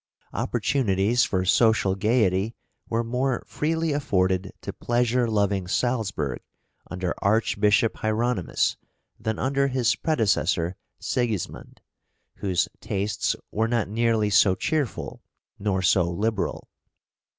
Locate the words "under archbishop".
6.89-7.97